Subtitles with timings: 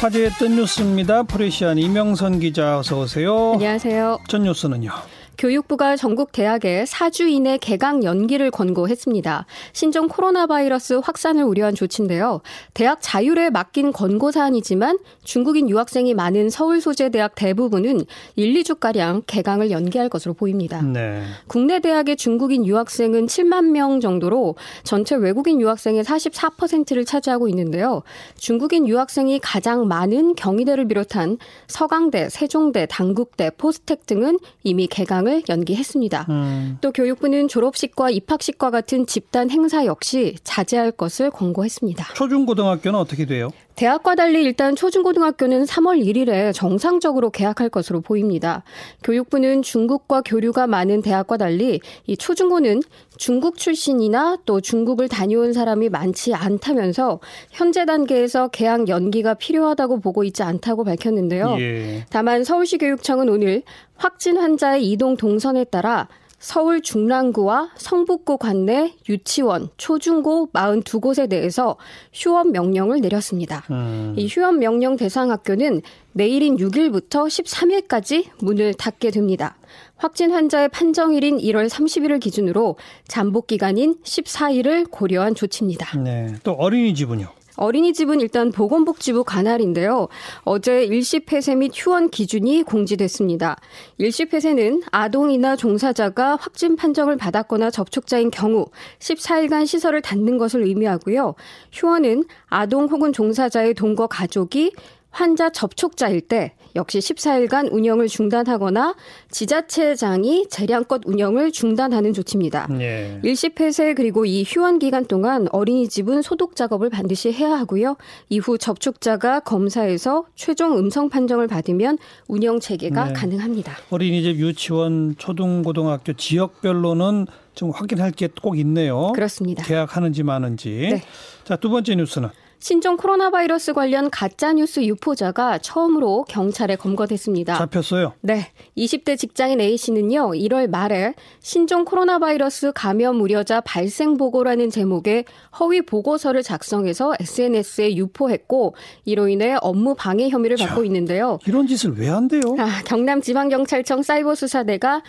[0.00, 1.22] 화제했던 뉴스입니다.
[1.24, 3.52] 프레시안 이명선 기자 어서 오세요.
[3.54, 4.18] 안녕하세요.
[4.28, 4.90] 전 뉴스는요.
[5.38, 9.44] 교육부가 전국 대학에 4주 이내 개강 연기를 권고했습니다.
[9.72, 12.40] 신종 코로나 바이러스 확산을 우려한 조치인데요.
[12.72, 18.04] 대학 자율에 맡긴 권고 사안이지만 중국인 유학생이 많은 서울 소재 대학 대부분은
[18.36, 20.80] 1, 2주가량 개강을 연기할 것으로 보입니다.
[20.80, 21.22] 네.
[21.46, 28.02] 국내 대학의 중국인 유학생은 7만 명 정도로 전체 외국인 유학생의 44%를 차지하고 있는데요.
[28.38, 36.26] 중국인 유학생이 가장 많은 경희대를 비롯한 서강대, 세종대, 당국대, 포스텍 등은 이미 개강 개강을 연기했습니다.
[36.30, 36.78] 음.
[36.80, 42.14] 또 교육부는 졸업식과 입학식과 같은 집단 행사 역시 자제할 것을 권고했습니다.
[42.14, 43.50] 초중고등학교는 어떻게 돼요?
[43.76, 48.62] 대학과 달리 일단 초중고등학교는 3월 1일에 정상적으로 개학할 것으로 보입니다.
[49.04, 52.80] 교육부는 중국과 교류가 많은 대학과 달리 이 초중고는
[53.18, 60.42] 중국 출신이나 또 중국을 다녀온 사람이 많지 않다면서 현재 단계에서 개학 연기가 필요하다고 보고 있지
[60.42, 61.56] 않다고 밝혔는데요.
[61.58, 62.06] 예.
[62.08, 63.62] 다만 서울시 교육청은 오늘
[63.96, 71.76] 확진 환자의 이동 동선에 따라 서울 중랑구와 성북구 관내 유치원, 초중고 42곳에 대해서
[72.12, 73.64] 휴업 명령을 내렸습니다.
[73.70, 74.14] 음.
[74.16, 75.80] 이 휴업 명령 대상 학교는
[76.12, 79.56] 내일인 6일부터 13일까지 문을 닫게 됩니다.
[79.96, 82.76] 확진 환자의 판정일인 1월 30일을 기준으로
[83.08, 85.98] 잠복 기간인 14일을 고려한 조치입니다.
[86.00, 86.34] 네.
[86.42, 87.35] 또 어린이집은요?
[87.56, 90.08] 어린이집은 일단 보건복지부 관할인데요.
[90.42, 93.56] 어제 일시 폐쇄 및 휴원 기준이 공지됐습니다.
[93.98, 98.66] 일시 폐쇄는 아동이나 종사자가 확진 판정을 받았거나 접촉자인 경우
[98.98, 101.34] 14일간 시설을 닫는 것을 의미하고요.
[101.72, 104.72] 휴원은 아동 혹은 종사자의 동거 가족이
[105.16, 108.94] 환자 접촉자일 때 역시 14일간 운영을 중단하거나
[109.30, 112.68] 지자체장이 재량껏 운영을 중단하는 조치입니다.
[112.80, 113.18] 예.
[113.22, 117.96] 일시 폐쇄 그리고 이 휴원 기간 동안 어린이집은 소독 작업을 반드시 해야 하고요.
[118.28, 121.96] 이후 접촉자가 검사에서 최종 음성 판정을 받으면
[122.28, 123.12] 운영 재개가 네.
[123.14, 123.72] 가능합니다.
[123.88, 129.12] 어린이집, 유치원, 초등고등학교 지역별로는 좀 확인할 게 꼭 있네요.
[129.14, 129.64] 그렇습니다.
[129.64, 130.88] 계약하는지 마는지.
[130.92, 131.02] 네.
[131.44, 132.28] 자, 두 번째 뉴스는
[132.58, 137.56] 신종 코로나 바이러스 관련 가짜 뉴스 유포자가 처음으로 경찰에 검거됐습니다.
[137.58, 138.14] 잡혔어요?
[138.22, 138.50] 네.
[138.76, 145.26] 20대 직장인 A씨는요, 1월 말에 신종 코로나 바이러스 감염 우려자 발생 보고라는 제목의
[145.60, 148.74] 허위 보고서를 작성해서 SNS에 유포했고,
[149.04, 151.38] 이로 인해 업무 방해 혐의를 받고 자, 있는데요.
[151.46, 152.40] 이런 짓을 왜 한대요?
[152.58, 155.02] 아, 경남 지방경찰청 사이버 수사대가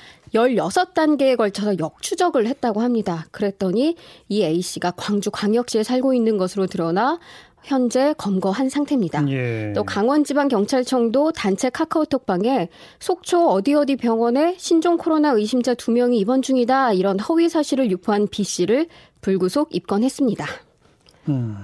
[0.45, 3.25] 16단계에 걸쳐서 역추적을 했다고 합니다.
[3.31, 3.95] 그랬더니
[4.29, 7.19] 이 A씨가 광주 광역시에 살고 있는 것으로 드러나
[7.63, 9.29] 현재 검거한 상태입니다.
[9.29, 9.73] 예.
[9.75, 17.19] 또 강원지방경찰청도 단체 카카오톡방에 속초 어디 어디 병원에 신종 코로나 의심자 2명이 입원 중이다 이런
[17.19, 18.87] 허위 사실을 유포한 B 씨를
[19.19, 20.45] 불구속 입건했습니다.
[21.29, 21.57] 음.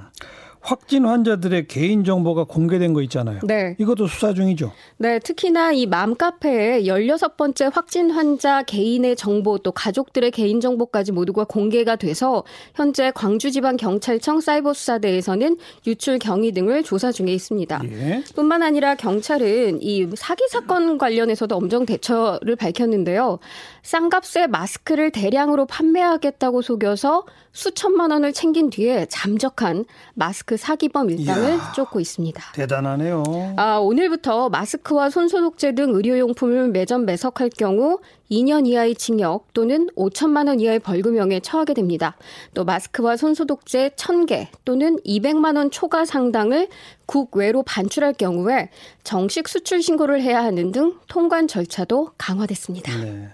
[0.64, 3.42] 확진 환자들의 개인 정보가 공개된 거 있잖아요.
[3.44, 3.76] 네.
[3.80, 4.72] 이것도 수사 중이죠.
[4.98, 11.98] 네, 특히나 이 맘카페에 16번째 확진 환자 개인의 정보 또 가족들의 개인 정보까지 모두가 공개가
[11.98, 17.82] 돼서 현재 광주지방 경찰청 사이버 수사대에서는 유출 경위 등을 조사 중에 있습니다.
[17.84, 18.24] 예.
[18.34, 23.40] 뿐만 아니라 경찰은 이 사기 사건 관련해서도 엄정 대처를 밝혔는데요.
[23.82, 29.86] 쌍값에 마스크를 대량으로 판매하겠다고 속여서 수천만 원을 챙긴 뒤에 잠적한
[30.16, 32.44] 마스크 그 사기범 일당을 이야, 쫓고 있습니다.
[32.54, 33.24] 대단하네요.
[33.58, 37.98] 아, 오늘부터 마스크와 손소독제 등 의료용품을 매점 매석할 경우
[38.30, 42.18] 2년 이하의 징역 또는 5천만 원 이하의 벌금형에 처하게 됩니다.
[42.54, 46.68] 또 마스크와 손소독제 1000개 또는 200만 원 초과 상당을
[47.08, 48.70] 국외로 반출할 경우에
[49.04, 52.96] 정식 수출 신고를 해야 하는 등 통관 절차도 강화됐습니다.
[52.96, 53.30] 네.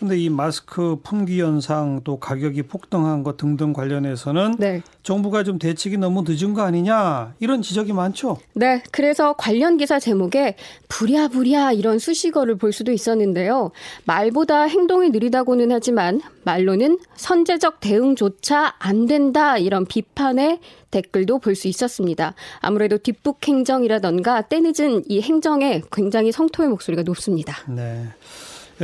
[0.00, 4.80] 근데 이 마스크 품귀 현상 또 가격이 폭등한 것 등등 관련해서는 네.
[5.02, 8.38] 정부가 좀 대책이 너무 늦은 거 아니냐 이런 지적이 많죠.
[8.54, 10.56] 네, 그래서 관련 기사 제목에
[10.88, 13.72] 부랴부랴 이런 수식어를 볼 수도 있었는데요.
[14.06, 20.60] 말보다 행동이 느리다고는 하지만 말로는 선제적 대응조차 안 된다 이런 비판의
[20.90, 22.34] 댓글도 볼 수 있었습니다.
[22.60, 27.54] 아무래도 뒷북 행정이라던가 때늦은 이 행정에 굉장히 성토의 목소리가 높습니다.
[27.68, 28.06] 네.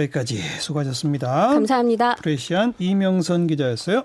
[0.03, 1.49] 여기까지 수고하셨습니다.
[1.49, 2.17] 감사합니다.
[2.17, 4.05] 프레시안 이명선 기자였어요.